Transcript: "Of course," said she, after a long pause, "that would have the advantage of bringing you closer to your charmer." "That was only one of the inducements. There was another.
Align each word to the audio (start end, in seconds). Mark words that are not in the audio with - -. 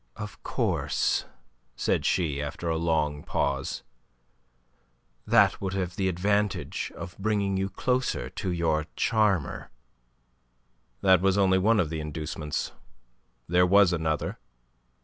"Of 0.15 0.41
course," 0.41 1.25
said 1.75 2.07
she, 2.07 2.41
after 2.41 2.67
a 2.67 2.77
long 2.77 3.21
pause, 3.21 3.83
"that 5.27 5.61
would 5.61 5.73
have 5.73 5.95
the 5.95 6.07
advantage 6.09 6.91
of 6.95 7.15
bringing 7.19 7.55
you 7.55 7.69
closer 7.69 8.27
to 8.27 8.49
your 8.51 8.87
charmer." 8.95 9.69
"That 11.01 11.21
was 11.21 11.37
only 11.37 11.59
one 11.59 11.79
of 11.79 11.91
the 11.91 11.99
inducements. 11.99 12.71
There 13.47 13.67
was 13.67 13.93
another. 13.93 14.39